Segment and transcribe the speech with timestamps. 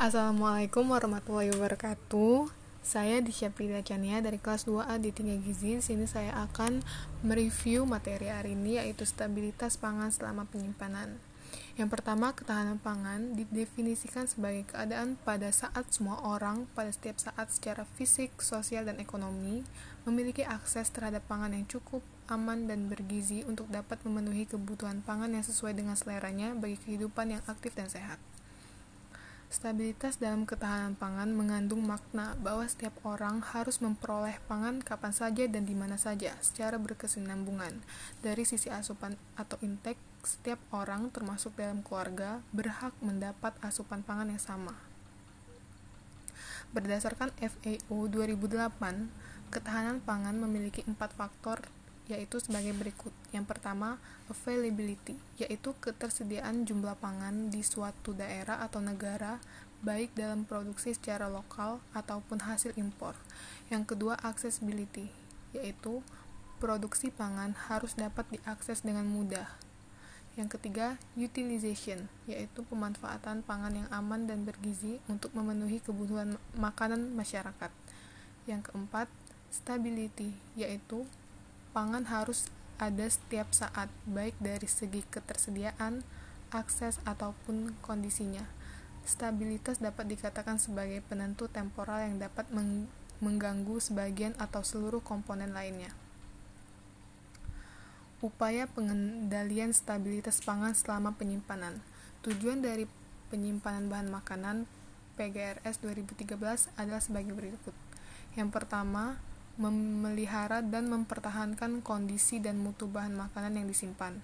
[0.00, 2.48] Assalamualaikum warahmatullahi wabarakatuh.
[2.80, 5.76] Saya Disya Prida Chania dari kelas 2A di 3 Gizi.
[5.76, 6.80] Di sini saya akan
[7.20, 11.20] mereview materi hari ini yaitu stabilitas pangan selama penyimpanan.
[11.76, 17.84] Yang pertama, ketahanan pangan didefinisikan sebagai keadaan pada saat semua orang pada setiap saat secara
[18.00, 19.68] fisik, sosial, dan ekonomi
[20.08, 22.00] memiliki akses terhadap pangan yang cukup,
[22.32, 27.44] aman, dan bergizi untuk dapat memenuhi kebutuhan pangan yang sesuai dengan seleranya bagi kehidupan yang
[27.44, 28.16] aktif dan sehat.
[29.50, 35.66] Stabilitas dalam ketahanan pangan mengandung makna bahwa setiap orang harus memperoleh pangan kapan saja dan
[35.66, 37.82] di mana saja secara berkesinambungan.
[38.22, 44.38] Dari sisi asupan atau intake, setiap orang termasuk dalam keluarga berhak mendapat asupan pangan yang
[44.38, 44.78] sama.
[46.70, 48.70] Berdasarkan FAO 2008,
[49.50, 51.66] ketahanan pangan memiliki empat faktor
[52.10, 53.14] yaitu sebagai berikut.
[53.30, 59.38] Yang pertama, availability, yaitu ketersediaan jumlah pangan di suatu daerah atau negara,
[59.80, 63.14] baik dalam produksi secara lokal ataupun hasil impor.
[63.70, 65.08] Yang kedua, accessibility,
[65.54, 66.02] yaitu
[66.60, 69.48] produksi pangan harus dapat diakses dengan mudah.
[70.38, 77.72] Yang ketiga, utilization, yaitu pemanfaatan pangan yang aman dan bergizi untuk memenuhi kebutuhan makanan masyarakat.
[78.46, 79.08] Yang keempat,
[79.50, 81.02] stability, yaitu
[81.70, 86.00] pangan harus ada setiap saat, baik dari segi ketersediaan,
[86.48, 88.48] akses, ataupun kondisinya.
[89.04, 92.48] Stabilitas dapat dikatakan sebagai penentu temporal yang dapat
[93.20, 95.92] mengganggu sebagian atau seluruh komponen lainnya.
[98.20, 101.80] Upaya pengendalian stabilitas pangan selama penyimpanan.
[102.20, 102.84] Tujuan dari
[103.32, 104.68] penyimpanan bahan makanan
[105.16, 106.36] PGRS 2013
[106.76, 107.72] adalah sebagai berikut.
[108.36, 109.20] Yang pertama,
[109.60, 114.16] memelihara dan mempertahankan kondisi dan mutu bahan makanan yang disimpan.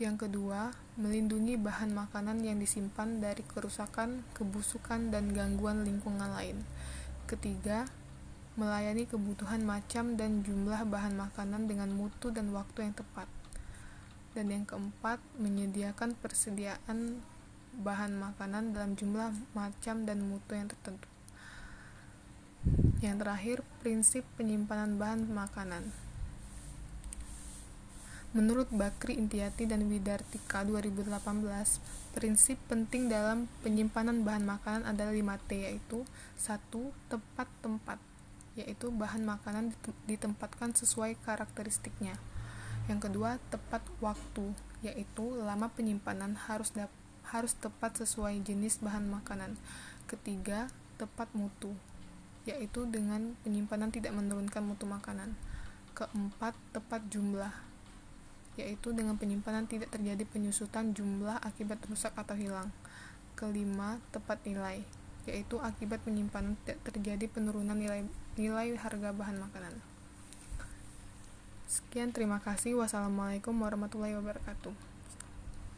[0.00, 6.64] Yang kedua, melindungi bahan makanan yang disimpan dari kerusakan, kebusukan, dan gangguan lingkungan lain.
[7.28, 7.84] Ketiga,
[8.56, 13.28] melayani kebutuhan macam dan jumlah bahan makanan dengan mutu dan waktu yang tepat.
[14.32, 17.20] Dan yang keempat, menyediakan persediaan
[17.76, 21.15] bahan makanan dalam jumlah macam dan mutu yang tertentu.
[23.04, 25.92] Yang terakhir, prinsip penyimpanan bahan makanan.
[28.32, 31.04] Menurut Bakri Intiati dan Widartika 2018,
[32.16, 36.08] prinsip penting dalam penyimpanan bahan makanan adalah 5T yaitu
[36.40, 37.12] 1.
[37.12, 38.00] Tepat tempat
[38.56, 39.76] yaitu bahan makanan
[40.08, 42.16] ditempatkan sesuai karakteristiknya.
[42.88, 46.72] Yang kedua, tepat waktu yaitu lama penyimpanan harus
[47.28, 49.60] harus tepat sesuai jenis bahan makanan.
[50.08, 51.76] Ketiga, tepat mutu
[52.46, 55.34] yaitu dengan penyimpanan tidak menurunkan mutu makanan.
[55.98, 57.50] Keempat, tepat jumlah,
[58.54, 62.70] yaitu dengan penyimpanan tidak terjadi penyusutan jumlah akibat rusak atau hilang.
[63.34, 64.86] Kelima, tepat nilai,
[65.26, 68.06] yaitu akibat penyimpanan tidak terjadi penurunan nilai
[68.38, 69.74] nilai harga bahan makanan.
[71.66, 72.78] Sekian, terima kasih.
[72.78, 74.95] Wassalamualaikum warahmatullahi wabarakatuh.